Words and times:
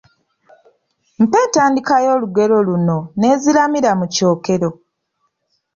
Mpa 1.23 1.37
entandikwa 1.45 1.97
y’olugero 2.05 2.55
luno:,ne 2.67 3.29
ziramira 3.41 3.91
mu 3.99 4.05
kyokero. 4.13 4.69